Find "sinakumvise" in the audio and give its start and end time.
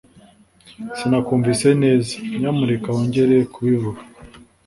0.97-1.67